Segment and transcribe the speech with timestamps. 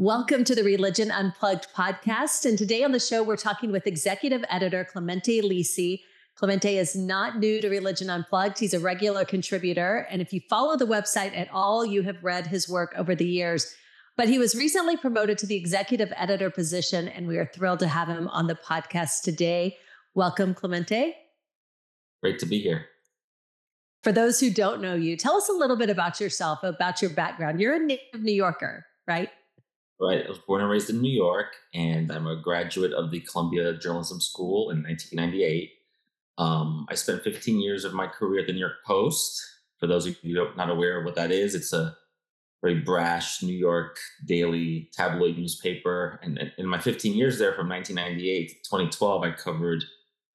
[0.00, 2.46] Welcome to the Religion Unplugged podcast.
[2.46, 6.00] And today on the show, we're talking with executive editor Clemente Lisi.
[6.36, 8.58] Clemente is not new to Religion Unplugged.
[8.58, 10.06] He's a regular contributor.
[10.10, 13.26] And if you follow the website at all, you have read his work over the
[13.26, 13.70] years.
[14.16, 17.88] But he was recently promoted to the executive editor position, and we are thrilled to
[17.88, 19.76] have him on the podcast today.
[20.14, 21.14] Welcome, Clemente.
[22.22, 22.86] Great to be here.
[24.02, 27.10] For those who don't know you, tell us a little bit about yourself, about your
[27.10, 27.60] background.
[27.60, 29.28] You're a native New Yorker, right?
[30.00, 30.24] Right.
[30.24, 33.76] I was born and raised in New York, and I'm a graduate of the Columbia
[33.76, 35.72] Journalism School in 1998.
[36.38, 39.42] Um, I spent 15 years of my career at the New York Post.
[39.78, 41.94] For those of you not aware of what that is, it's a
[42.62, 46.18] very brash New York daily tabloid newspaper.
[46.22, 49.84] And in my 15 years there, from 1998 to 2012, I covered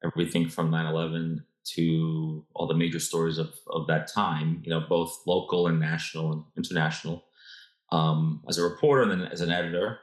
[0.03, 1.43] everything from 9 11
[1.73, 6.31] to all the major stories of, of that time, you know, both local and national
[6.31, 7.23] and international
[7.95, 9.99] um, as a reporter and then as an editor.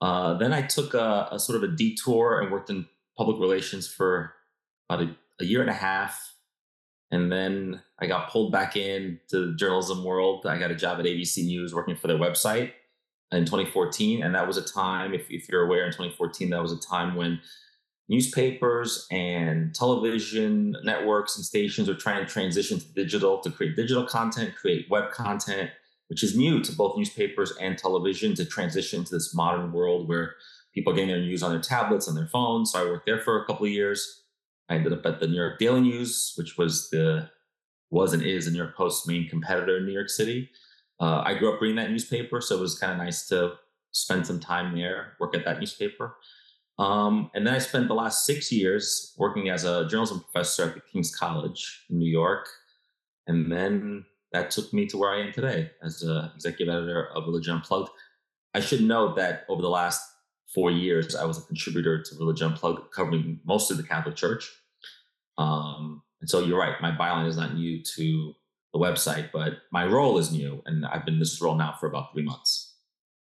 [0.00, 2.86] Uh, then I took a, a, sort of a detour and worked in
[3.18, 4.32] public relations for
[4.88, 6.34] about a, a, year and a half.
[7.10, 10.46] And then I got pulled back into the journalism world.
[10.46, 12.72] I got a job at ABC News working for their website
[13.30, 14.22] in 2014.
[14.22, 17.16] And that was a time, if, if you're aware, in 2014, that was a time
[17.16, 17.40] when
[18.08, 24.06] newspapers and television networks and stations were trying to transition to digital to create digital
[24.06, 25.70] content, create web content,
[26.10, 30.34] which is new to both newspapers and television to transition to this modern world where
[30.74, 32.72] people are getting their news on their tablets and their phones.
[32.72, 34.24] So I worked there for a couple of years.
[34.68, 37.30] I ended up at the New York Daily News, which was the
[37.90, 40.50] was and is the New York Post's main competitor in New York City.
[41.00, 43.52] Uh, I grew up reading that newspaper, so it was kind of nice to
[43.92, 46.16] spend some time there, work at that newspaper.
[46.78, 50.74] Um, and then I spent the last six years working as a journalism professor at
[50.74, 52.48] the King's College in New York.
[53.26, 57.56] And then that took me to where I am today as executive editor of Religion
[57.56, 57.90] Unplugged.
[58.54, 60.02] I should note that over the last
[60.54, 64.50] four years, I was a contributor to Religion Unplugged, covering mostly the Catholic Church.
[65.38, 68.34] Um, and so you're right, my byline is not new to
[68.72, 71.88] the website, but my role is new, and I've been in this role now for
[71.88, 72.74] about three months.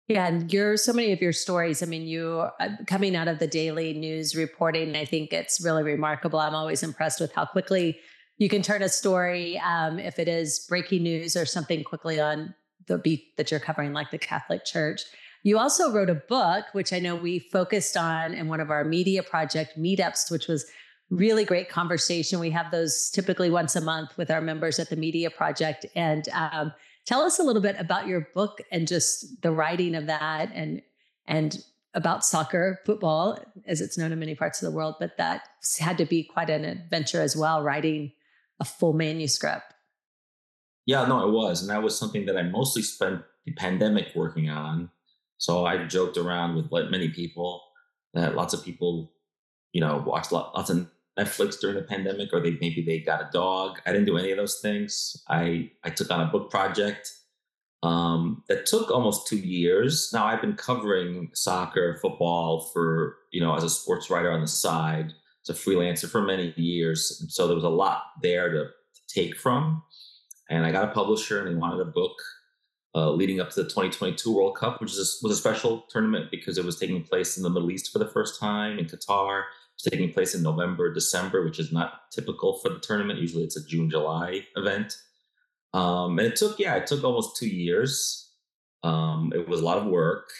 [0.08, 1.82] Yeah, and you're so many of your stories.
[1.82, 5.82] I mean, you uh, coming out of the daily news reporting, I think it's really
[5.82, 6.38] remarkable.
[6.38, 7.98] I'm always impressed with how quickly
[8.38, 12.54] you can turn a story um, if it is breaking news or something quickly on
[12.86, 15.02] the beat that you're covering, like the Catholic Church.
[15.42, 18.84] You also wrote a book, which I know we focused on in one of our
[18.84, 20.66] media project meetups, which was
[21.08, 22.40] really great conversation.
[22.40, 25.86] We have those typically once a month with our members at the media project.
[25.94, 26.72] And um,
[27.04, 30.82] tell us a little bit about your book and just the writing of that and
[31.28, 31.64] and
[31.94, 34.96] about soccer, football, as it's known in many parts of the world.
[35.00, 35.48] But that
[35.80, 38.12] had to be quite an adventure as well, writing
[38.60, 39.74] a full manuscript.
[40.86, 41.62] Yeah, no, it was.
[41.62, 44.90] And that was something that I mostly spent the pandemic working on.
[45.38, 47.62] So I joked around with like many people
[48.14, 49.12] that lots of people,
[49.72, 53.28] you know, watched lots of Netflix during the pandemic, or they maybe they got a
[53.32, 53.80] dog.
[53.84, 55.22] I didn't do any of those things.
[55.28, 57.12] I I took on a book project
[57.82, 60.10] um, that took almost two years.
[60.12, 64.48] Now I've been covering soccer, football for you know as a sports writer on the
[64.48, 65.12] side
[65.48, 67.18] as a freelancer for many years.
[67.20, 69.82] And so there was a lot there to, to take from.
[70.48, 72.16] And I got a publisher and they wanted a book
[72.94, 76.56] uh, leading up to the 2022 World Cup, which is was a special tournament because
[76.56, 79.42] it was taking place in the Middle East for the first time in Qatar.
[79.74, 83.18] It's taking place in November, December, which is not typical for the tournament.
[83.18, 84.96] Usually it's a June, July event.
[85.74, 88.30] Um, and it took, yeah, it took almost two years.
[88.82, 90.30] Um, it was a lot of work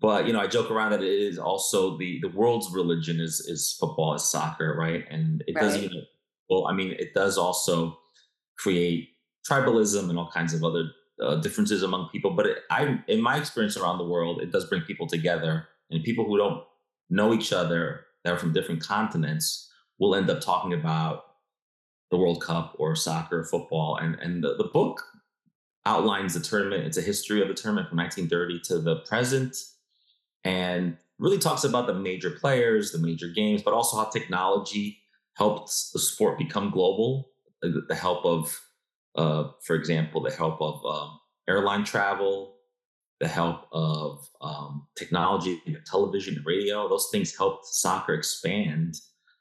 [0.00, 3.40] but you know, I joke around that it is also the the world's religion is
[3.40, 5.04] is football, is soccer, right?
[5.10, 5.62] And it right.
[5.62, 6.02] does even
[6.48, 7.98] well, I mean, it does also
[8.58, 9.10] create
[9.48, 10.90] tribalism and all kinds of other
[11.22, 12.30] uh, differences among people.
[12.32, 16.02] But it, I, in my experience around the world, it does bring people together, and
[16.02, 16.64] people who don't
[17.10, 21.24] know each other that are from different continents will end up talking about
[22.10, 25.02] the World Cup or soccer, football, and and the, the book
[25.86, 26.84] outlines the tournament.
[26.84, 29.56] It's a history of the tournament from 1930 to the present
[30.44, 34.98] and really talks about the major players, the major games, but also how technology
[35.36, 37.30] helped the sport become global.
[37.62, 38.60] The, help of,
[39.14, 41.18] uh, for example, the help of um,
[41.48, 42.56] airline travel,
[43.20, 46.88] the help of um, technology, television, radio.
[46.90, 48.96] Those things helped soccer expand.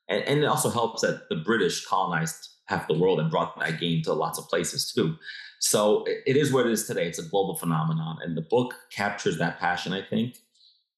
[0.08, 3.80] And, and it also helps that the British colonized half the world and brought that
[3.80, 5.16] game to lots of places too.
[5.60, 7.08] So it is what it is today.
[7.08, 8.20] It's a global phenomenon.
[8.24, 10.38] And the book captures that passion, I think.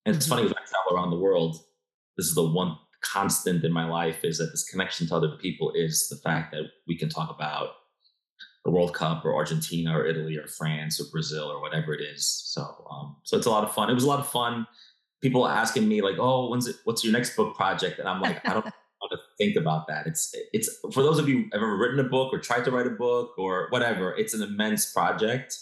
[0.06, 1.58] And it's funny when I travel around the world,
[2.18, 5.72] this is the one constant in my life is that this connection to other people
[5.76, 7.70] is the fact that we can talk about
[8.64, 12.28] the World Cup or Argentina or Italy or France or Brazil or whatever it is.
[12.28, 12.62] So
[12.92, 13.90] um, so it's a lot of fun.
[13.90, 14.66] It was a lot of fun.
[15.22, 16.78] People asking me like, "Oh, when's it?
[16.84, 18.66] What's your next book project?" And I'm like, I don't
[19.02, 20.08] want to think about that.
[20.08, 22.88] It's it's for those of you who've ever written a book or tried to write
[22.88, 24.16] a book or whatever.
[24.16, 25.60] It's an immense project.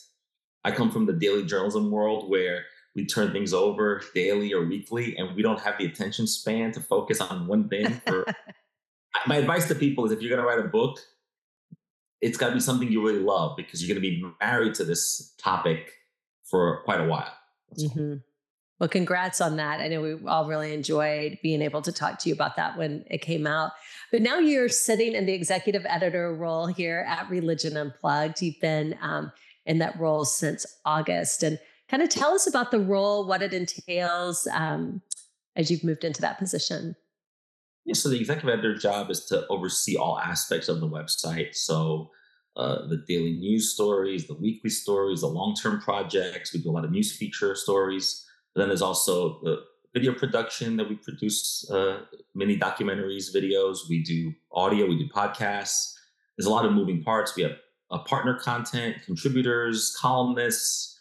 [0.63, 2.63] I come from the daily journalism world where
[2.95, 6.79] we turn things over daily or weekly, and we don't have the attention span to
[6.79, 8.01] focus on one thing.
[8.05, 8.25] For
[9.27, 10.99] my advice to people is, if you're going to write a book,
[12.21, 14.85] it's got to be something you really love because you're going to be married to
[14.85, 15.91] this topic
[16.49, 17.33] for quite a while.
[17.77, 18.15] Mm-hmm.
[18.79, 19.79] Well, congrats on that.
[19.79, 23.05] I know we all really enjoyed being able to talk to you about that when
[23.09, 23.71] it came out.
[24.11, 28.41] But now you're sitting in the executive editor role here at Religion Unplugged.
[28.41, 29.31] You've been um,
[29.65, 31.43] in that role since August.
[31.43, 31.59] And
[31.89, 35.01] kind of tell us about the role, what it entails um,
[35.55, 36.95] as you've moved into that position.
[37.85, 41.53] Yeah, so the executive editor's job is to oversee all aspects of the website.
[41.53, 42.11] So
[42.55, 46.53] uh, the daily news stories, the weekly stories, the long-term projects.
[46.53, 48.25] We do a lot of news feature stories.
[48.53, 49.63] But then there's also the
[49.93, 52.01] video production that we produce, uh,
[52.35, 53.79] mini documentaries, videos.
[53.89, 55.93] We do audio, we do podcasts.
[56.37, 57.35] There's a lot of moving parts.
[57.35, 57.53] We have
[57.91, 60.92] uh, partner content, contributors, columnists.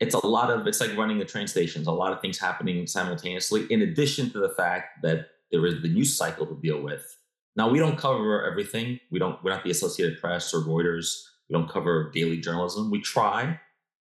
[0.00, 2.86] It's a lot of, it's like running the train stations, a lot of things happening
[2.86, 7.16] simultaneously, in addition to the fact that there is the news cycle to deal with.
[7.56, 9.00] Now we don't cover everything.
[9.10, 9.42] We don't.
[9.42, 11.24] We're not the Associated Press or Reuters.
[11.48, 12.88] We don't cover daily journalism.
[12.88, 13.58] We try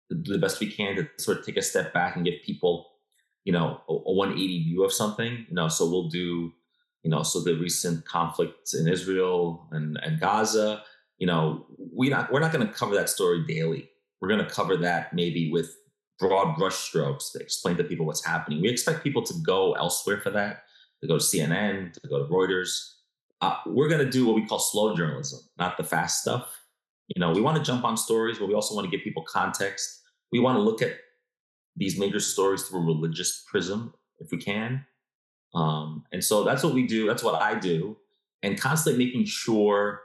[0.10, 2.36] to do the best we can to sort of take a step back and give
[2.44, 2.88] people,
[3.46, 5.46] you know, a, a 180 view of something.
[5.48, 6.52] You know, so we'll do,
[7.04, 10.84] you know, so the recent conflicts in Israel and, and Gaza.
[11.18, 11.66] You know,
[11.96, 13.90] we not we're not going to cover that story daily.
[14.20, 15.78] We're going to cover that maybe with
[16.20, 18.62] broad brushstrokes to explain to people what's happening.
[18.62, 20.64] We expect people to go elsewhere for that
[21.02, 22.94] to go to CNN, to go to Reuters.
[23.42, 26.62] Uh, we're going to do what we call slow journalism, not the fast stuff.
[27.16, 29.24] You know, we want to jump on stories, but we also want to give people
[29.28, 30.02] context.
[30.32, 30.94] We want to look at
[31.76, 34.86] these major stories through a religious prism, if we can.
[35.54, 37.06] Um, and so that's what we do.
[37.06, 37.98] That's what I do,
[38.42, 40.02] and constantly making sure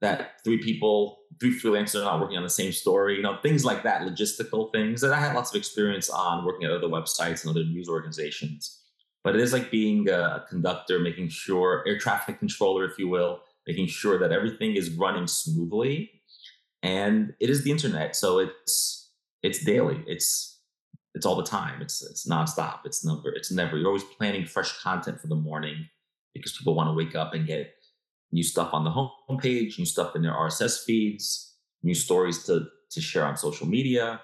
[0.00, 3.16] that three people, three freelancers are not working on the same story.
[3.16, 6.64] You know, things like that, logistical things that I had lots of experience on working
[6.64, 8.80] at other websites and other news organizations
[9.24, 13.40] but it is like being a conductor, making sure air traffic controller, if you will,
[13.66, 16.10] making sure that everything is running smoothly.
[16.82, 19.10] And it is the internet, so it's
[19.42, 20.04] it's daily.
[20.06, 20.60] It's
[21.14, 21.80] it's all the time.
[21.80, 22.80] It's it's nonstop.
[22.84, 23.78] It's never it's never.
[23.78, 25.88] You're always planning fresh content for the morning
[26.34, 27.72] because people want to wake up and get
[28.34, 33.00] new stuff on the homepage, new stuff in their RSS feeds, new stories to to
[33.00, 34.20] share on social media.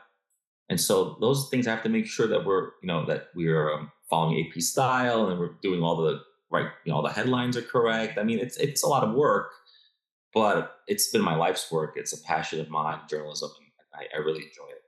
[0.68, 3.72] And so those things I have to make sure that we're, you know, that we're
[3.72, 6.20] um, following AP style and we're doing all the
[6.50, 8.18] right, you know, all the headlines are correct.
[8.18, 9.50] I mean, it's it's a lot of work,
[10.34, 11.94] but it's been my life's work.
[11.96, 14.79] It's a passion of mine, journalism, and I, I really enjoy it.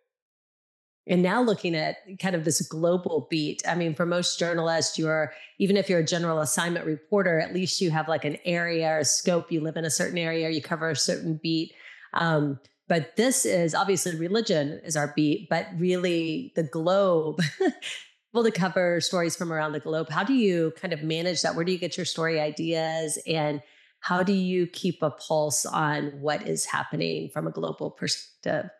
[1.06, 5.32] And now looking at kind of this global beat, I mean, for most journalists, you're,
[5.58, 8.99] even if you're a general assignment reporter, at least you have like an area or
[8.99, 9.50] a scope.
[9.50, 11.75] You live in a certain area, you cover a certain beat.
[12.14, 17.40] Um, but this is obviously religion is our beat, but really the globe
[18.34, 20.08] able to cover stories from around the globe.
[20.10, 21.54] How do you kind of manage that?
[21.54, 23.19] Where do you get your story ideas?
[23.26, 23.62] And
[24.00, 28.70] how do you keep a pulse on what is happening from a global perspective?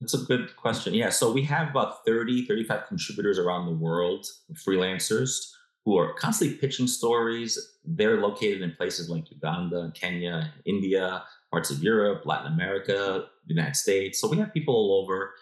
[0.00, 0.94] That's a good question.
[0.94, 1.10] Yeah.
[1.10, 5.50] So we have about 30, 35 contributors around the world, freelancers
[5.84, 7.58] who are constantly pitching stories.
[7.84, 13.76] They're located in places like Uganda, Kenya, India, parts of Europe, Latin America, the United
[13.76, 14.20] States.
[14.20, 15.32] So we have people all over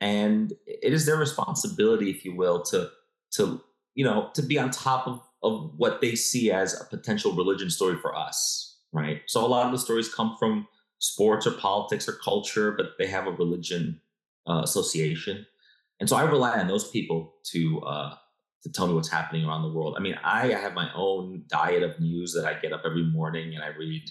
[0.00, 2.90] and it is their responsibility if you will to
[3.32, 3.60] to
[3.94, 7.70] you know to be on top of of what they see as a potential religion
[7.70, 10.66] story for us right so a lot of the stories come from
[10.98, 14.00] sports or politics or culture but they have a religion
[14.48, 15.46] uh, association
[16.00, 18.14] and so i rely on those people to uh,
[18.62, 21.82] to tell me what's happening around the world i mean i have my own diet
[21.82, 24.02] of news that i get up every morning and i read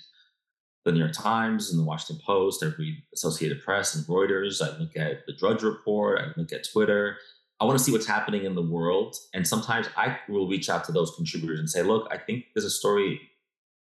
[0.87, 2.63] the New York Times and the Washington Post.
[2.63, 4.61] I read Associated Press and Reuters.
[4.61, 6.17] I look at the Drudge Report.
[6.17, 7.17] I look at Twitter.
[7.59, 9.15] I want to see what's happening in the world.
[9.33, 12.65] And sometimes I will reach out to those contributors and say, look, I think there's
[12.65, 13.19] a story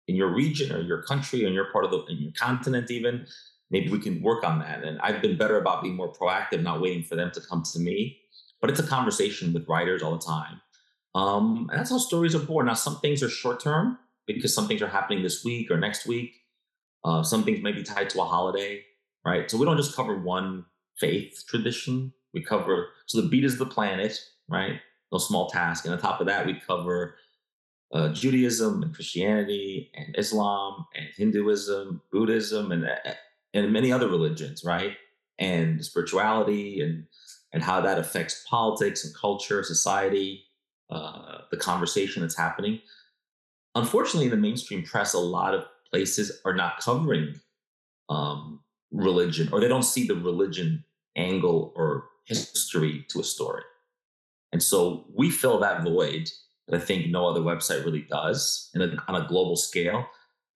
[0.07, 2.91] in your region or your country or in your part of the in your continent
[2.91, 3.27] even.
[3.71, 4.83] Maybe we can work on that.
[4.83, 7.79] And I've been better about being more proactive, not waiting for them to come to
[7.79, 8.19] me.
[8.61, 10.61] But it's a conversation with writers all the time.
[11.15, 12.67] Um, and that's how stories are born.
[12.67, 16.07] Now, some things are short term because some things are happening this week or next
[16.07, 16.35] week.
[17.05, 18.83] Uh, some things may be tied to a holiday,
[19.25, 19.51] right?
[19.51, 20.65] So we don't just cover one
[20.97, 22.13] faith tradition.
[22.35, 24.81] We cover, so the beat is the planet, right?
[25.13, 25.85] No small task.
[25.85, 27.15] And on top of that, we cover
[27.93, 32.97] uh, Judaism and Christianity and Islam and Hinduism, Buddhism, and uh,
[33.55, 34.97] and many other religions, right?
[35.39, 37.05] And spirituality and
[37.53, 40.45] and how that affects politics and culture, society,
[40.91, 42.81] uh, the conversation that's happening.
[43.75, 47.35] Unfortunately, in the mainstream press, a lot of places are not covering
[48.11, 50.85] um, religion, or they don't see the religion
[51.17, 53.63] angle or history to a story.
[54.53, 56.31] And so we fill that void
[56.67, 60.07] that I think no other website really does and on a global scale.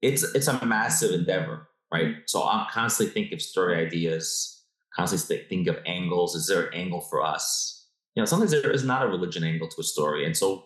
[0.00, 2.16] It's it's a massive endeavor, right?
[2.26, 4.62] So I'm constantly thinking of story ideas,
[4.94, 6.34] constantly think of angles.
[6.34, 7.86] Is there an angle for us?
[8.14, 10.64] You know, sometimes there is not a religion angle to a story, and so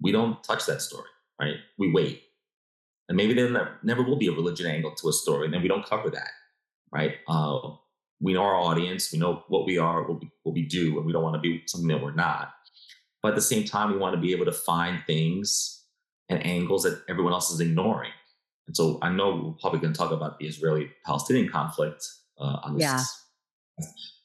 [0.00, 1.08] we don't touch that story,
[1.40, 1.56] right?
[1.78, 2.22] We wait,
[3.08, 5.68] and maybe there never will be a religion angle to a story, and then we
[5.68, 6.30] don't cover that,
[6.92, 7.16] right?
[7.26, 7.58] Uh,
[8.20, 11.06] we know our audience, we know what we are, what we, what we do, and
[11.06, 12.52] we don't want to be something that we're not.
[13.22, 15.84] But at the same time, we want to be able to find things
[16.28, 18.12] and angles that everyone else is ignoring.
[18.68, 22.06] And so I know we're probably going to talk about the Israeli Palestinian conflict
[22.38, 22.82] uh, on this.
[22.82, 23.02] Yeah.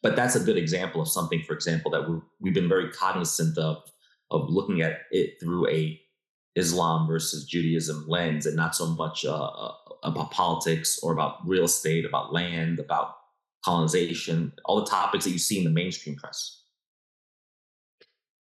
[0.04, 2.08] But that's a good example of something, for example, that
[2.42, 3.78] we have been very cognizant of,
[4.32, 6.00] of looking at it through a
[6.56, 9.72] Islam versus Judaism lens and not so much uh, uh
[10.04, 13.16] about politics or about real estate, about land, about
[13.64, 16.64] colonization, all the topics that you see in the mainstream press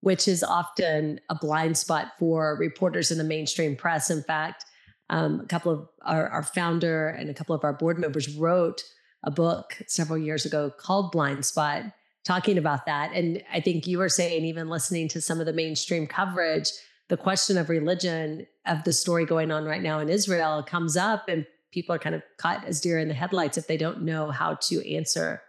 [0.01, 4.09] which is often a blind spot for reporters in the mainstream press.
[4.09, 4.65] In fact,
[5.09, 8.83] um, a couple of our, our, founder and a couple of our board members wrote
[9.23, 11.83] a book several years ago called Blind Spot,
[12.23, 13.11] talking about that.
[13.13, 16.69] And I think you were saying, even listening to some of the mainstream coverage,
[17.09, 21.27] the question of religion of the story going on right now in Israel comes up,
[21.27, 24.31] and people are kind of caught as deer in the headlights if they don't know
[24.31, 25.41] how to answer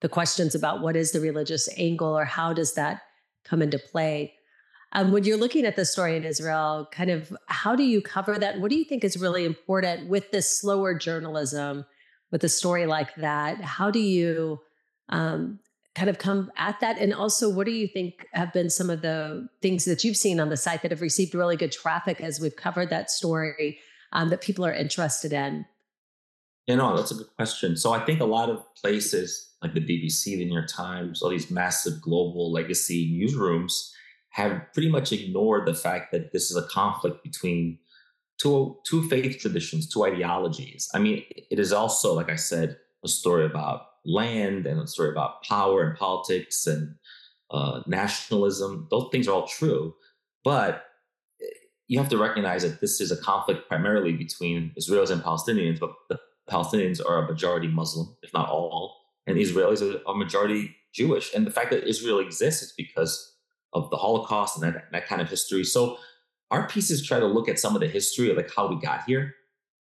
[0.00, 3.02] the questions about what is the religious angle or how does that
[3.44, 4.34] come into play.
[4.92, 8.38] Um, when you're looking at the story in Israel, kind of how do you cover
[8.38, 8.58] that?
[8.58, 11.84] What do you think is really important with this slower journalism,
[12.30, 13.60] with a story like that?
[13.60, 14.60] How do you
[15.10, 15.58] um,
[15.94, 16.98] kind of come at that?
[16.98, 20.40] And also, what do you think have been some of the things that you've seen
[20.40, 23.78] on the site that have received really good traffic as we've covered that story
[24.12, 25.66] um, that people are interested in?
[26.66, 27.76] You know, that's a good question.
[27.76, 31.30] So I think a lot of places like the BBC, the New York Times, all
[31.30, 33.90] these massive global legacy newsrooms
[34.38, 37.78] have pretty much ignored the fact that this is a conflict between
[38.40, 40.88] two two faith traditions, two ideologies.
[40.94, 45.10] I mean, it is also, like I said, a story about land and a story
[45.10, 46.94] about power and politics and
[47.50, 48.86] uh, nationalism.
[48.92, 49.94] Those things are all true,
[50.44, 50.84] but
[51.42, 51.46] eh,
[51.88, 55.94] you have to recognize that this is a conflict primarily between Israelis and Palestinians, but
[56.08, 58.94] the Palestinians are a majority Muslim, if not all,
[59.26, 61.34] and Israelis are, a majority Jewish.
[61.34, 63.34] And the fact that Israel exists is because
[63.72, 65.64] of the Holocaust and that, that kind of history.
[65.64, 65.98] So
[66.50, 69.04] our pieces try to look at some of the history of like how we got
[69.04, 69.34] here.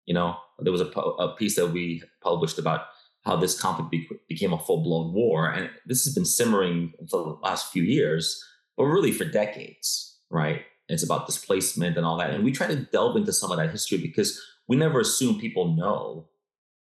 [0.06, 2.82] You know, there was a, a piece that we published about
[3.24, 7.24] how this conflict be, became a full blown war, and this has been simmering for
[7.24, 8.44] the last few years,
[8.78, 10.62] but really for decades, right?
[10.88, 13.72] It's about displacement and all that, and we try to delve into some of that
[13.72, 16.28] history because we never assume people know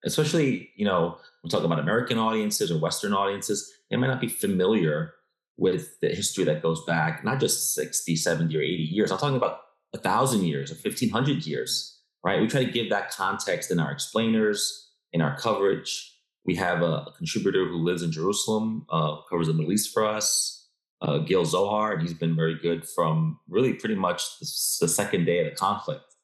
[0.05, 4.27] especially you know we're talking about american audiences or western audiences they might not be
[4.27, 5.13] familiar
[5.57, 9.11] with the history that goes back not just 60 70 or 80 years.
[9.11, 9.59] I'm talking about
[9.93, 11.95] a thousand years or 1500 years
[12.25, 12.41] right?
[12.41, 16.11] We try to give that context in our explainers in our coverage.
[16.43, 20.05] We have a, a contributor who lives in jerusalem uh, covers the middle east for
[20.05, 20.67] us
[21.01, 24.45] uh, gil zohar and he's been very good from really pretty much the,
[24.81, 26.15] the second day of the conflict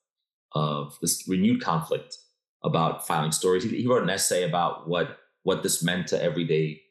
[0.53, 2.17] of this renewed conflict
[2.63, 3.63] about filing stories.
[3.63, 6.81] He, he wrote an essay about what what this meant to everyday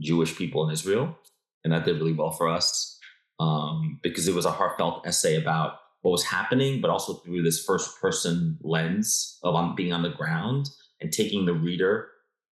[0.00, 1.16] Jewish people in Israel,
[1.64, 2.98] and that did really well for us
[3.40, 7.64] um, because it was a heartfelt essay about what was happening, but also through this
[7.64, 10.68] first person lens of being on the ground
[11.00, 12.08] and taking the reader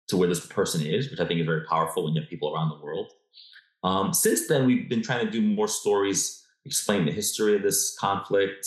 [0.08, 2.54] to where this person is, which I think is very powerful when you have people
[2.54, 3.12] around the world.
[3.82, 7.96] Um, since then, we've been trying to do more stories, explain the history of this
[7.98, 8.66] conflict,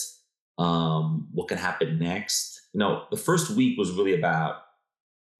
[0.58, 4.63] um, what can happen next, you know, the first week was really about,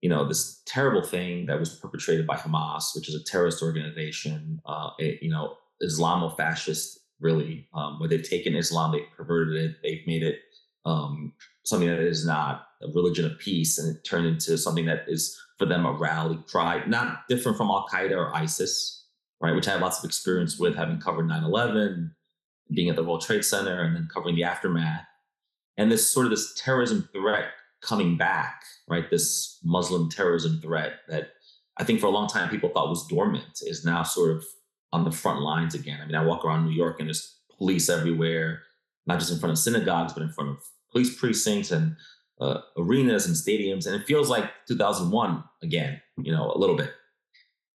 [0.04, 4.62] you know, this terrible thing that was perpetrated by Hamas, which is a terrorist organization,
[4.66, 10.22] uh, you know, Islamo-fascist, really, um, where they've taken Islam, they've perverted it, they've made
[10.22, 10.40] it
[10.84, 11.32] um,
[11.64, 15.40] something that is not a religion of peace, and it turned into something that is
[15.58, 19.06] for them a rally cry, not different from Al Qaeda or ISIS,
[19.40, 19.56] right?
[19.56, 22.14] Which I have lots of experience with, having covered 9 11,
[22.74, 25.06] being at the World Trade Center, and then covering the aftermath
[25.78, 27.46] and this sort of this terrorism threat
[27.84, 29.10] coming back, right?
[29.10, 31.32] This Muslim terrorism threat that
[31.78, 34.46] I think for a long time people thought was dormant is now sort of
[34.92, 36.00] on the front lines again.
[36.02, 38.62] I mean, I walk around New York and there's police everywhere,
[39.08, 40.58] not just in front of synagogues, but in front of
[40.92, 41.96] police precincts and
[42.40, 46.92] uh, arenas and stadiums, and it feels like 2001 again, you know, a little bit.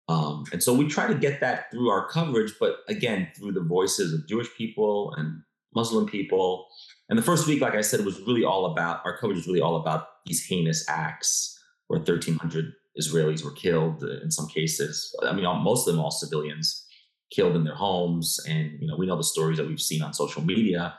[0.10, 3.62] Um, and so we try to get that through our coverage, but again, through the
[3.62, 5.42] voices of Jewish people and
[5.76, 6.68] Muslim people.
[7.10, 9.62] And the first week, like I said, was really all about our coverage was really
[9.62, 15.16] all about these heinous acts where 1,300 Israelis were killed uh, in some cases.
[15.24, 16.86] I mean, most of them all civilians
[17.32, 20.14] killed in their homes, and you know we know the stories that we've seen on
[20.14, 20.96] social media.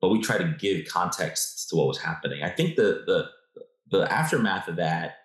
[0.00, 2.42] But we try to give context to what was happening.
[2.42, 3.28] I think the the
[3.90, 5.16] the aftermath of that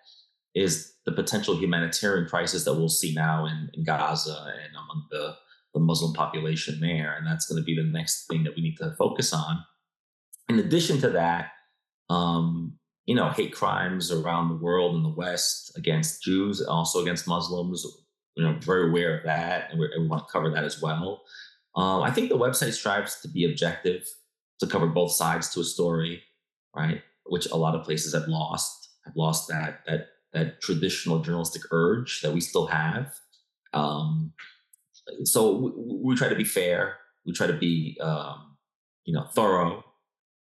[0.54, 5.34] is the potential humanitarian crisis that we'll see now in, in Gaza and among the,
[5.72, 7.14] the Muslim population there.
[7.16, 9.64] And that's going to be the next thing that we need to focus on.
[10.48, 11.52] In addition to that,
[12.08, 17.26] um, you know, hate crimes around the world in the West against Jews, also against
[17.26, 17.86] Muslims.
[18.36, 21.22] You know, very aware of that, and, and we want to cover that as well.
[21.74, 24.06] Um, I think the website strives to be objective,
[24.60, 26.22] to cover both sides to a story,
[26.74, 27.02] right?
[27.26, 32.20] Which a lot of places have lost, have lost that that that traditional journalistic urge
[32.20, 33.14] that we still have.
[33.72, 34.32] Um,
[35.24, 35.70] so we,
[36.02, 36.96] we, try to be fair.
[37.24, 38.56] We try to be, um,
[39.04, 39.84] you know, thorough.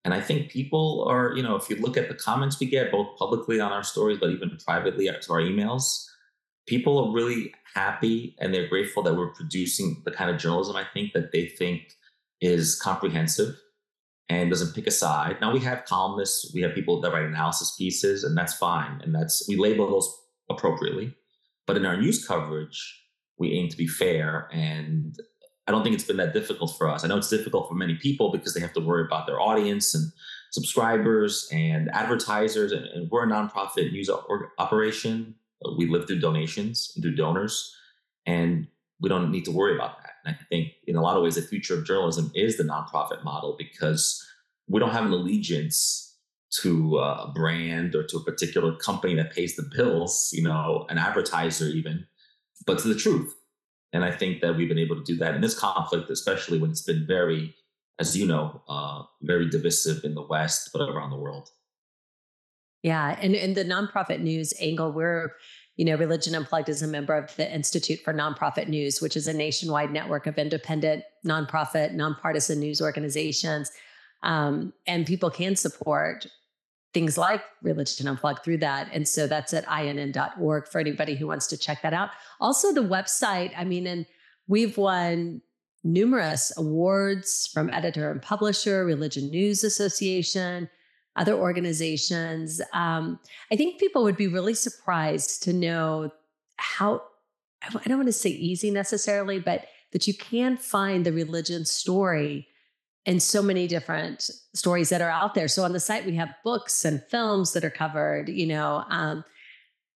[0.04, 2.92] And I think people are, you know, if you look at the comments we get
[2.92, 6.04] both publicly on our stories, but even privately to our emails,
[6.66, 10.84] people are really happy and they're grateful that we're producing the kind of journalism I
[10.92, 11.94] think that they think
[12.40, 13.56] is comprehensive
[14.28, 15.36] and doesn't pick a side.
[15.40, 19.00] Now we have columnists, we have people that write analysis pieces, and that's fine.
[19.02, 20.08] And that's we label those
[20.50, 21.14] appropriately.
[21.66, 23.02] But in our news coverage,
[23.38, 24.48] we aim to be fair.
[24.52, 25.16] And
[25.66, 27.04] I don't think it's been that difficult for us.
[27.04, 29.94] I know it's difficult for many people because they have to worry about their audience
[29.94, 30.12] and
[30.52, 32.72] subscribers and advertisers.
[32.72, 34.10] And, and we're a nonprofit news
[34.58, 35.34] operation.
[35.78, 37.74] We live through donations and through donors.
[38.26, 38.66] And
[39.00, 40.12] we don't need to worry about that.
[40.24, 43.24] And I think in a lot of ways, the future of journalism is the nonprofit
[43.24, 44.22] model because
[44.68, 46.16] we don't have an allegiance
[46.62, 50.98] to a brand or to a particular company that pays the bills, you know, an
[50.98, 52.06] advertiser even,
[52.66, 53.34] but to the truth.
[53.94, 56.70] And I think that we've been able to do that in this conflict, especially when
[56.70, 57.54] it's been very,
[57.98, 61.48] as you know, uh, very divisive in the West, but around the world.
[62.82, 63.16] Yeah.
[63.22, 65.32] And in the nonprofit news angle, we're
[65.76, 69.26] you know, Religion Unplugged is a member of the Institute for Nonprofit News, which is
[69.26, 73.72] a nationwide network of independent, nonprofit, nonpartisan news organizations.
[74.22, 76.26] Um, and people can support
[76.94, 78.88] things like Religion Unplugged through that.
[78.92, 82.10] And so that's at inn.org for anybody who wants to check that out.
[82.40, 84.06] Also, the website, I mean, and
[84.46, 85.42] we've won
[85.82, 90.70] numerous awards from editor and publisher, Religion News Association,
[91.16, 92.60] other organizations.
[92.72, 93.18] Um,
[93.52, 96.10] I think people would be really surprised to know
[96.56, 97.02] how,
[97.62, 102.48] I don't want to say easy necessarily, but that you can find the religion story
[103.06, 105.48] in so many different stories that are out there.
[105.48, 109.24] So on the site, we have books and films that are covered, you know, um,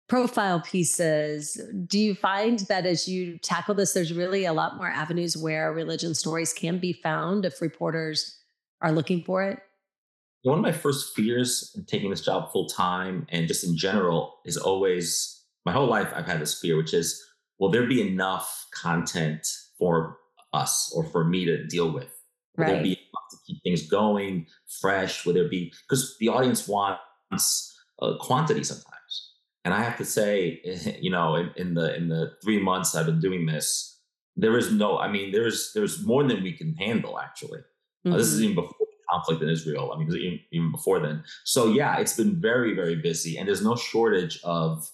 [0.10, 1.62] profile pieces.
[1.86, 5.72] Do you find that as you tackle this, there's really a lot more avenues where
[5.74, 8.38] religion stories can be found if reporters
[8.82, 9.60] are looking for it?
[10.44, 14.40] one of my first fears in taking this job full time and just in general
[14.46, 17.22] is always my whole life I've had this fear, which is
[17.60, 19.46] will there be enough content
[19.78, 20.18] for
[20.54, 22.17] us or for me to deal with?
[22.58, 22.74] Right.
[22.74, 24.48] there be to keep things going,
[24.82, 25.26] fresh?
[25.26, 29.34] Will there be because the audience wants uh, quantity sometimes,
[29.66, 30.62] and I have to say,
[31.02, 34.00] you know, in, in the in the three months I've been doing this,
[34.36, 34.98] there is no.
[34.98, 37.20] I mean, there's there's more than we can handle.
[37.20, 38.14] Actually, mm-hmm.
[38.14, 38.52] uh, this is mm-hmm.
[38.52, 39.92] even before conflict in Israel.
[39.94, 41.24] I mean, even, even before then.
[41.46, 44.90] So yeah, it's been very, very busy, and there's no shortage of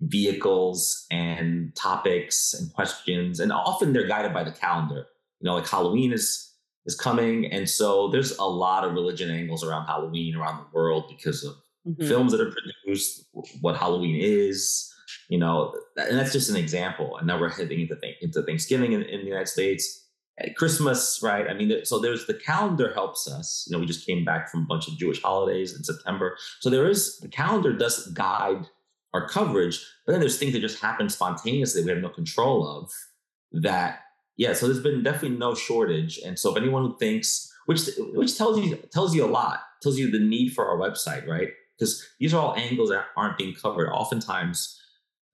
[0.00, 5.06] vehicles and topics and questions, and often they're guided by the calendar.
[5.40, 6.52] You know, like Halloween is
[6.86, 11.04] is coming, and so there's a lot of religion angles around Halloween around the world
[11.08, 11.54] because of
[11.86, 12.06] mm-hmm.
[12.06, 13.26] films that are produced,
[13.60, 14.92] what Halloween is.
[15.28, 17.16] You know, and that's just an example.
[17.16, 20.06] And now we're heading into th- into Thanksgiving in, in the United States
[20.54, 21.48] Christmas, right?
[21.48, 23.66] I mean, so there's the calendar helps us.
[23.66, 26.36] You know, we just came back from a bunch of Jewish holidays in September.
[26.60, 28.66] So there is the calendar does guide
[29.14, 32.92] our coverage, but then there's things that just happen spontaneously we have no control of.
[33.62, 34.00] That
[34.36, 36.18] yeah, so there's been definitely no shortage.
[36.18, 39.98] And so if anyone who thinks, which which tells you tells you a lot, tells
[39.98, 41.48] you the need for our website, right?
[41.78, 43.90] Because these are all angles that aren't being covered.
[43.90, 44.80] Oftentimes,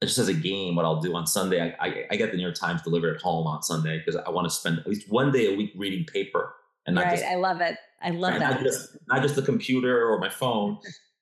[0.03, 2.43] just as a game, what I'll do on Sunday, I, I, I get the New
[2.43, 5.31] York Times delivered at home on Sunday because I want to spend at least one
[5.31, 6.55] day a week reading paper
[6.87, 7.19] and not right.
[7.19, 7.25] just.
[7.25, 7.77] I love it.
[8.01, 8.41] I love that.
[8.41, 10.79] Not just, not just the computer or my phone,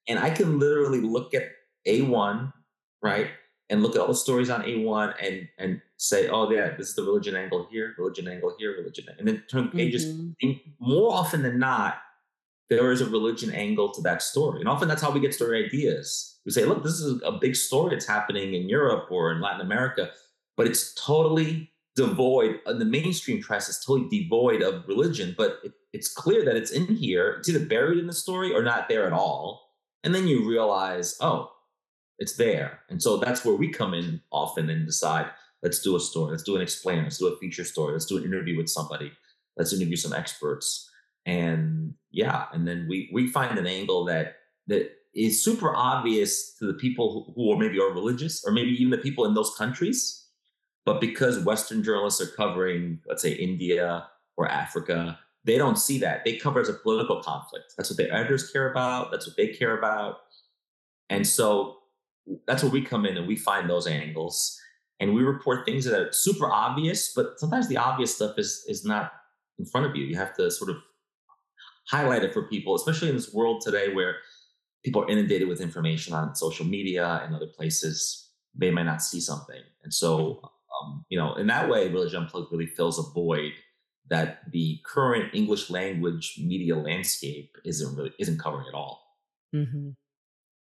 [0.09, 1.45] and I can literally look at
[1.87, 2.53] A1,
[3.03, 3.29] right,
[3.69, 6.95] and look at all the stories on A1 and and say, oh yeah, this is
[6.95, 10.07] the religion angle here, religion angle here, religion, and then turn pages.
[10.07, 10.53] Mm-hmm.
[10.81, 11.99] more often than not,
[12.71, 14.61] there is a religion angle to that story.
[14.61, 16.39] And often that's how we get story ideas.
[16.47, 19.61] We say, look, this is a big story that's happening in Europe or in Latin
[19.61, 20.11] America,
[20.57, 25.73] but it's totally devoid, and the mainstream press is totally devoid of religion, but it,
[25.93, 27.37] it's clear that it's in here.
[27.39, 29.69] It's either buried in the story or not there at all.
[30.03, 31.51] And then you realize, oh,
[32.19, 32.81] it's there.
[32.89, 35.27] And so that's where we come in often and decide,
[35.63, 38.17] let's do a story, let's do an explainer, let's do a feature story, let's do
[38.17, 39.13] an interview with somebody,
[39.57, 40.91] let's interview some experts.
[41.27, 44.37] And yeah, and then we we find an angle that
[44.69, 48.71] that is super obvious to the people who, who are maybe are religious or maybe
[48.71, 50.29] even the people in those countries.
[50.87, 56.25] But because Western journalists are covering, let's say, India or Africa, they don't see that.
[56.25, 57.75] They cover as a political conflict.
[57.77, 59.11] That's what the editors care about.
[59.11, 60.19] That's what they care about.
[61.11, 61.79] And so
[62.47, 64.59] that's where we come in and we find those angles
[65.01, 68.85] and we report things that are super obvious, but sometimes the obvious stuff is is
[68.85, 69.13] not
[69.59, 70.05] in front of you.
[70.05, 70.77] You have to sort of
[71.89, 74.17] highlight it for people, especially in this world today where
[74.85, 78.31] people are inundated with information on social media and other places.
[78.55, 79.61] They might not see something.
[79.83, 83.53] And so, um, you know, in that way, Religion Unplugged really fills a void
[84.09, 89.03] that the current English language media landscape isn't really isn't covering at all.
[89.55, 89.91] Mm-hmm.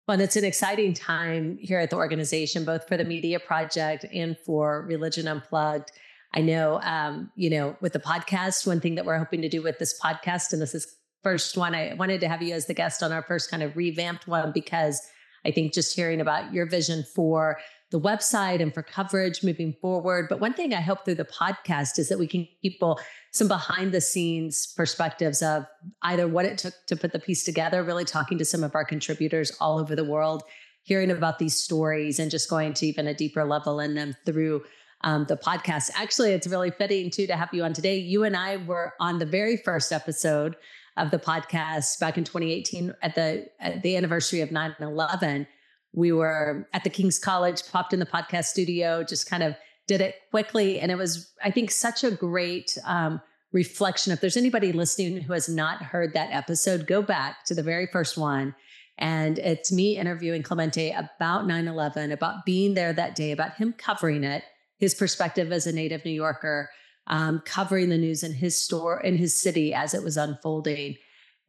[0.06, 4.04] Well, and it's an exciting time here at the organization, both for the media project
[4.12, 5.92] and for Religion Unplugged.
[6.34, 9.62] I know, um, you know, with the podcast, one thing that we're hoping to do
[9.62, 12.74] with this podcast, and this is first one, I wanted to have you as the
[12.74, 15.00] guest on our first kind of revamped one because
[15.44, 17.58] I think just hearing about your vision for
[17.92, 20.26] the website and for coverage moving forward.
[20.28, 22.98] But one thing I hope through the podcast is that we can give people
[23.30, 25.66] some behind the scenes perspectives of
[26.02, 28.84] either what it took to put the piece together, really talking to some of our
[28.84, 30.42] contributors all over the world,
[30.82, 34.62] hearing about these stories and just going to even a deeper level in them through
[35.02, 35.90] um, the podcast.
[35.94, 37.98] Actually, it's really fitting too to have you on today.
[37.98, 40.56] You and I were on the very first episode
[40.96, 45.46] of the podcast back in 2018 at the at the anniversary of 9/11
[45.92, 49.54] we were at the King's College, popped in the podcast studio, just kind of
[49.86, 50.80] did it quickly.
[50.80, 53.20] And it was, I think, such a great um,
[53.52, 54.12] reflection.
[54.12, 57.86] If there's anybody listening who has not heard that episode, go back to the very
[57.86, 58.54] first one.
[58.98, 63.72] And it's me interviewing Clemente about 9 11, about being there that day, about him
[63.72, 64.44] covering it,
[64.78, 66.70] his perspective as a native New Yorker,
[67.06, 70.96] um, covering the news in his store, in his city as it was unfolding.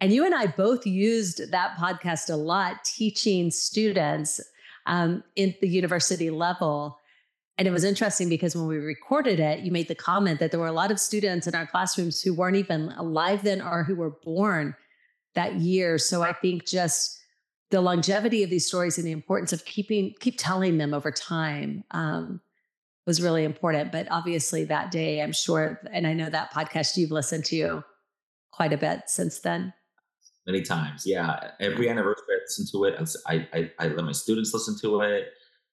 [0.03, 4.41] And you and I both used that podcast a lot, teaching students
[4.85, 6.99] um, in the university level.
[7.57, 10.59] And it was interesting because when we recorded it, you made the comment that there
[10.59, 13.95] were a lot of students in our classrooms who weren't even alive then or who
[13.95, 14.75] were born
[15.35, 15.97] that year.
[15.97, 17.17] So I think just
[17.71, 21.85] the longevity of these stories and the importance of keeping keep telling them over time
[21.91, 22.41] um,
[23.07, 23.93] was really important.
[23.93, 27.85] But obviously that day, I'm sure, and I know that podcast you've listened to
[28.51, 29.73] quite a bit since then
[30.45, 31.03] many times.
[31.05, 33.17] Yeah, every anniversary I listen to it.
[33.27, 35.27] I, I I let my students listen to it.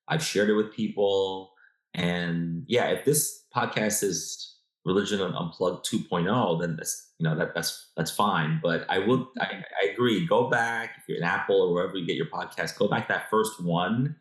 [0.08, 1.52] I've shared it with people,
[1.94, 4.50] and yeah, if this podcast is
[4.84, 8.60] religion unplugged 2.0, then that's you know that that's that's fine.
[8.62, 10.26] But I would I, I agree.
[10.26, 12.78] Go back if you're an Apple or wherever you get your podcast.
[12.78, 14.16] Go back that first one,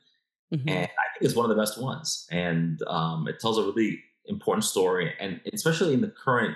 [0.54, 0.68] mm-hmm.
[0.68, 2.28] and I think it's one of the best ones.
[2.32, 6.56] And um, it tells a really important story, and especially in the current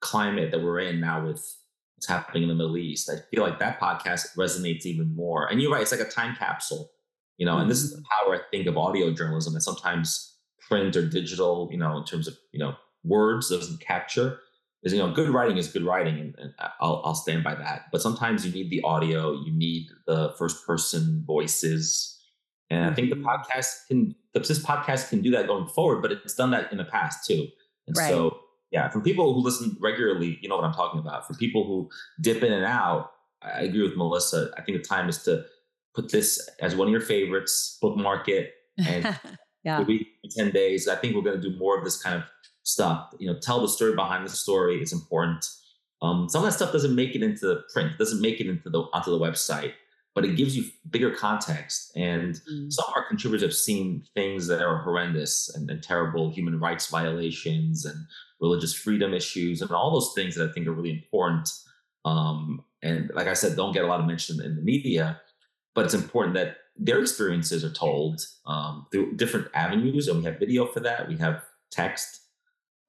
[0.00, 1.56] climate that we're in now with
[2.00, 3.10] what's happening in the Middle East.
[3.10, 5.46] I feel like that podcast resonates even more.
[5.46, 6.90] And you're right, it's like a time capsule,
[7.36, 7.62] you know, mm-hmm.
[7.62, 8.26] and this is the mm-hmm.
[8.26, 12.26] power, I think, of audio journalism and sometimes print or digital, you know, in terms
[12.26, 14.38] of, you know, words doesn't capture.
[14.82, 17.88] Is, you know, good writing is good writing, and, and I'll, I'll stand by that.
[17.92, 22.18] But sometimes you need the audio, you need the first person voices.
[22.70, 23.26] And I think the mm-hmm.
[23.26, 26.84] podcast can, this podcast can do that going forward, but it's done that in the
[26.84, 27.46] past too.
[27.86, 28.08] And right.
[28.08, 31.26] so yeah, for people who listen regularly, you know what I'm talking about.
[31.26, 31.88] For people who
[32.20, 34.50] dip in and out, I agree with Melissa.
[34.56, 35.44] I think the time is to
[35.94, 38.52] put this as one of your favorites, bookmark it,
[38.86, 39.18] and
[39.64, 39.82] yeah.
[39.82, 40.88] week 10 days.
[40.88, 42.22] I think we're going to do more of this kind of
[42.62, 43.12] stuff.
[43.18, 45.44] You know, tell the story behind the story is important.
[46.02, 48.70] Um, some of that stuff doesn't make it into the print, doesn't make it into
[48.70, 49.72] the onto the website,
[50.20, 51.96] but it gives you bigger context.
[51.96, 52.70] And mm.
[52.70, 56.88] some of our contributors have seen things that are horrendous and, and terrible human rights
[56.88, 57.96] violations and
[58.38, 61.48] religious freedom issues, and all those things that I think are really important.
[62.04, 65.18] Um, and like I said, don't get a lot of mention in the media,
[65.74, 70.06] but it's important that their experiences are told um, through different avenues.
[70.06, 72.20] And we have video for that, we have text,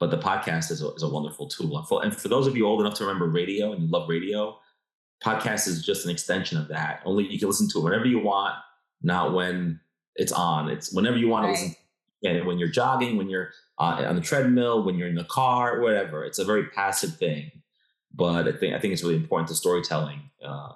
[0.02, 1.82] but the podcast is a, is a wonderful tool.
[2.04, 4.60] And for those of you old enough to remember radio and you love radio,
[5.24, 7.02] podcast is just an extension of that.
[7.06, 8.56] Only you can listen to it whenever you want,
[9.02, 9.80] not when
[10.16, 10.70] it's on.
[10.70, 11.56] It's whenever you want right.
[11.56, 11.76] to listen.
[12.24, 15.82] And when you're jogging, when you're uh, on the treadmill, when you're in the car,
[15.82, 16.24] whatever.
[16.24, 17.52] It's a very passive thing.
[18.14, 20.74] but I think I think it's really important to storytelling, uh,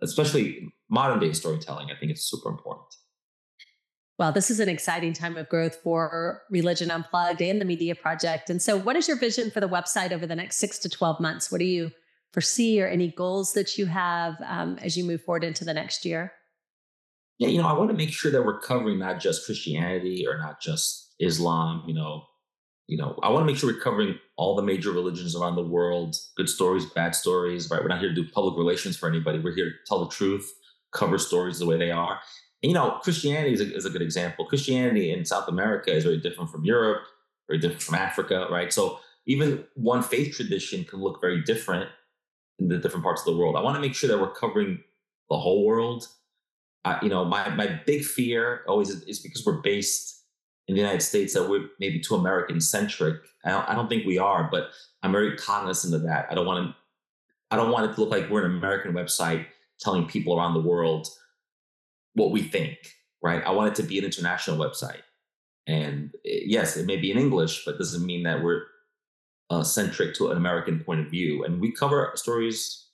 [0.00, 1.90] especially modern day storytelling.
[1.90, 2.86] I think it's super important.
[4.18, 8.50] Well, this is an exciting time of growth for Religion Unplugged and the Media Project.
[8.50, 11.20] And so, what is your vision for the website over the next six to 12
[11.20, 11.52] months?
[11.52, 11.92] What do you
[12.32, 16.04] foresee or any goals that you have um, as you move forward into the next
[16.04, 16.32] year?
[17.38, 20.38] Yeah, you know, I want to make sure that we're covering not just Christianity or
[20.38, 22.24] not just Islam, you know,
[22.88, 25.62] you know, I want to make sure we're covering all the major religions around the
[25.62, 27.82] world, good stories, bad stories, right?
[27.82, 29.38] We're not here to do public relations for anybody.
[29.38, 30.50] We're here to tell the truth,
[30.92, 32.18] cover stories the way they are.
[32.62, 34.46] And, you know, Christianity is a, is a good example.
[34.46, 37.02] Christianity in South America is very different from Europe,
[37.46, 38.72] very different from Africa, right?
[38.72, 41.90] So even one faith tradition can look very different
[42.58, 43.56] in the different parts of the world.
[43.56, 44.80] I want to make sure that we're covering
[45.30, 46.06] the whole world.
[46.84, 50.24] Uh, you know, my my big fear always is, is because we're based
[50.68, 53.16] in the United States that we're maybe too American centric.
[53.44, 54.70] I don't, I don't think we are, but
[55.02, 56.26] I'm very cognizant of that.
[56.30, 56.74] I don't want to.
[57.50, 59.46] I don't want it to look like we're an American website
[59.80, 61.08] telling people around the world
[62.14, 62.76] what we think.
[63.22, 63.42] Right?
[63.44, 65.02] I want it to be an international website,
[65.66, 68.62] and it, yes, it may be in English, but doesn't mean that we're
[69.50, 71.44] uh, centric to an American point of view.
[71.44, 72.86] And we cover stories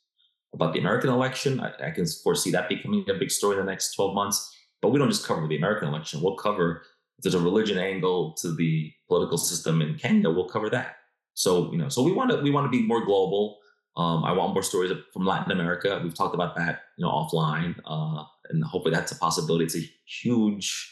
[0.53, 1.61] about the American election.
[1.61, 4.51] I, I can foresee that becoming a big story in the next 12 months.
[4.81, 6.21] But we don't just cover the American election.
[6.21, 6.83] We'll cover
[7.19, 10.97] if there's a religion angle to the political system in Kenya, we'll cover that.
[11.35, 13.59] So you know, so we want to we want to be more global.
[13.97, 16.01] Um, I want more stories from Latin America.
[16.03, 19.64] We've talked about that, you know, offline, uh, and hopefully that's a possibility.
[19.64, 20.90] It's a huge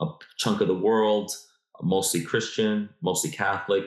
[0.00, 1.30] a chunk of the world,
[1.82, 3.84] mostly Christian, mostly Catholic,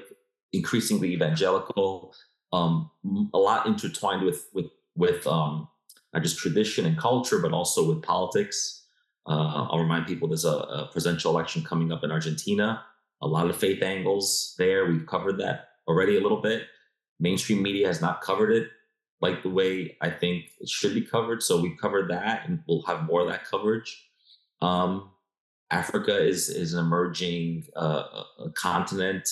[0.56, 2.13] increasingly evangelical,
[2.54, 2.89] um,
[3.34, 5.68] a lot intertwined with with with um,
[6.13, 8.84] not just tradition and culture, but also with politics.
[9.28, 12.84] Uh, I'll remind people there's a, a, presidential election coming up in Argentina.
[13.22, 14.86] A lot of faith angles there.
[14.86, 16.68] We've covered that already a little bit.
[17.20, 18.68] Mainstream media has not covered it
[19.22, 21.41] like the way I think it should be covered.
[21.41, 24.08] So we covered that, and we'll have more of that coverage.
[24.62, 25.10] Um,
[25.72, 28.24] Africa is is an emerging uh,
[28.56, 29.28] continent.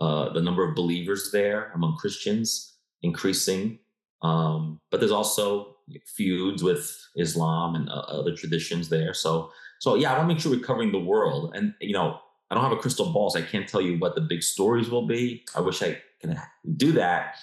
[0.00, 3.78] Uh, the number of believers there among Christians increasing,
[4.22, 5.76] um, but there's also
[6.06, 9.14] feuds with Islam and uh, other traditions there.
[9.14, 11.54] So, so yeah, I want to make sure we're covering the world.
[11.54, 12.18] And you know,
[12.50, 14.90] I don't have a crystal ball, so I can't tell you what the big stories
[14.90, 15.44] will be.
[15.54, 16.36] I wish I could
[16.76, 17.36] do that.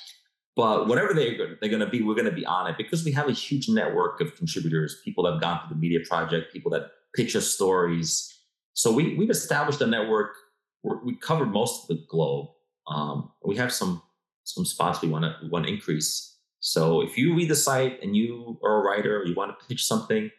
[0.55, 3.11] But whatever they, they're going to be, we're going to be on it because we
[3.13, 6.71] have a huge network of contributors, people that have gone through the media project, people
[6.71, 8.39] that pitch us stories.
[8.73, 10.35] So we, we've established a network.
[10.83, 12.49] We covered most of the globe.
[12.87, 14.01] Um, we have some
[14.43, 18.15] some spots we want to want to increase so if you read the site and
[18.15, 20.29] you are a writer, or you want to pitch something,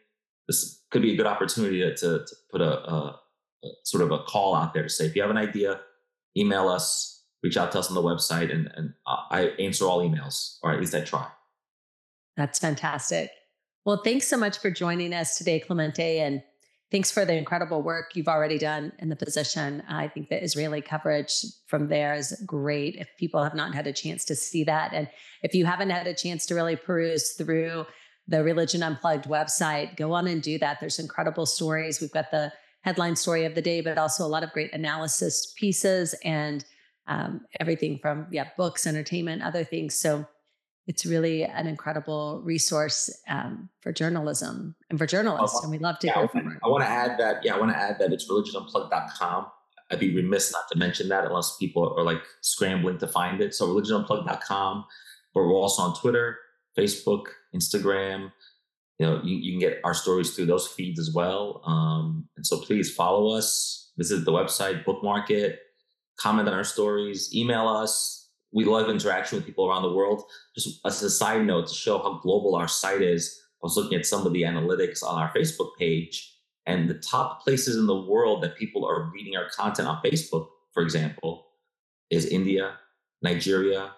[0.47, 3.21] this could be a good opportunity to, to, to put a, a,
[3.65, 5.81] a, sort of a call out there to say, if you have an idea,
[6.37, 10.59] email us, reach out to us on the website, and, and I answer all emails,
[10.63, 11.27] or at least I try.
[12.37, 13.31] That's fantastic.
[13.85, 16.41] Well, thanks so much for joining us today, Clemente, and
[16.93, 19.83] thanks for the incredible work you've already done in the position.
[19.89, 21.33] I think the Israeli coverage
[21.67, 22.97] from there is great.
[22.97, 25.09] If people have not had a chance to see that, and
[25.43, 27.87] if you haven't had a chance to really peruse through
[28.29, 30.79] the Religion Unplugged website, go on and do that.
[30.81, 32.01] There's incredible stories.
[32.01, 32.53] We've got the
[32.83, 36.65] headline story of the day, but also a lot of great analysis pieces and
[37.09, 39.99] um, everything from yeah books, entertainment, other things.
[39.99, 40.27] So
[40.87, 45.63] it's really an incredible resource um, for journalism and for journalists.
[45.63, 46.59] and we love to yeah, hear from her.
[46.65, 49.47] I want to add that, yeah, I want to add that it's religionunplugged.com.
[49.91, 53.55] I'd be remiss not to mention that unless people are like scrambling to find it.
[53.55, 54.85] So religionunplugged.com,
[55.35, 56.39] but we're also on Twitter,
[56.77, 58.33] Facebook, Instagram.
[58.99, 61.63] You know, you, you can get our stories through those feeds as well.
[61.65, 65.61] Um, and so please follow us, visit the website, bookmark it,
[66.19, 68.22] comment on our stories, email us,
[68.53, 70.25] we love interaction with people around the world.
[70.55, 73.99] Just as a side note to show how global our site is, I was looking
[73.99, 76.37] at some of the analytics on our Facebook page,
[76.67, 80.49] and the top places in the world that people are reading our content on Facebook,
[80.73, 81.47] for example,
[82.11, 82.75] is India,
[83.23, 83.93] Nigeria,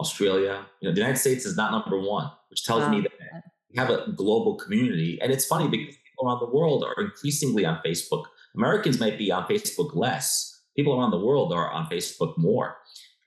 [0.00, 0.66] Australia.
[0.80, 2.90] You know, the United States is not number one, which tells wow.
[2.90, 3.12] me that
[3.70, 5.18] we have a global community.
[5.22, 8.24] And it's funny because people around the world are increasingly on Facebook.
[8.54, 10.60] Americans might be on Facebook less.
[10.76, 12.76] People around the world are on Facebook more.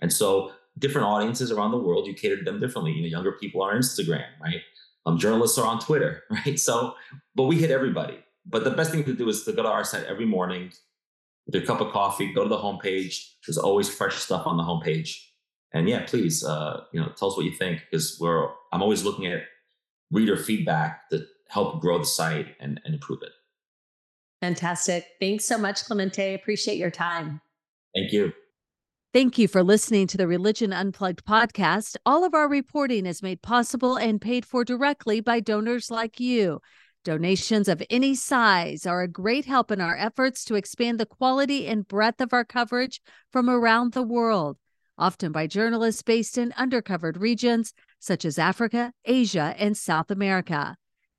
[0.01, 2.91] And so different audiences around the world, you cater to them differently.
[2.91, 4.61] You know, younger people are on Instagram, right?
[5.05, 6.59] Um, journalists are on Twitter, right?
[6.59, 6.95] So,
[7.35, 8.19] but we hit everybody.
[8.45, 10.71] But the best thing to do is to go to our site every morning
[11.45, 13.31] with your cup of coffee, go to the homepage.
[13.45, 15.17] There's always fresh stuff on the homepage.
[15.73, 19.03] And yeah, please, uh, you know, tell us what you think because we're I'm always
[19.03, 19.43] looking at
[20.11, 23.31] reader feedback to help grow the site and, and improve it.
[24.41, 25.05] Fantastic.
[25.19, 26.33] Thanks so much, Clemente.
[26.33, 27.41] Appreciate your time.
[27.95, 28.33] Thank you.
[29.15, 31.95] Thank you for listening to the Religion Unplugged podcast.
[32.05, 36.59] All of our reporting is made possible and paid for directly by donors like you.
[37.05, 41.65] Donations of any size are a great help in our efforts to expand the quality
[41.65, 42.99] and breadth of our coverage
[43.31, 44.57] from around the world,
[44.97, 50.75] often by journalists based in undercovered regions such as Africa, Asia, and South America.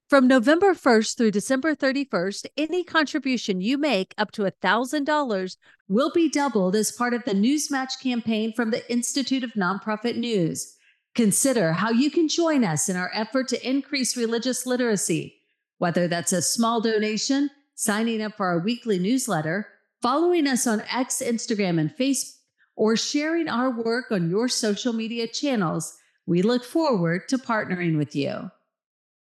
[0.09, 5.57] From November 1st through December 31st, any contribution you make up to $1,000
[5.88, 10.77] will be doubled as part of the Newsmatch campaign from the Institute of Nonprofit News.
[11.16, 15.35] Consider how you can join us in our effort to increase religious literacy,
[15.79, 19.66] whether that's a small donation, signing up for our weekly newsletter,
[20.03, 22.35] following us on X, Instagram, and Facebook,
[22.77, 25.99] or sharing our work on your social media channels.
[26.27, 28.53] We look forward to partnering with you.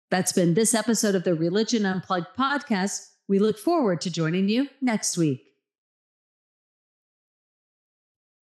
[0.10, 3.10] That's been this episode of the Religion Unplugged podcast.
[3.28, 5.49] We look forward to joining you next week.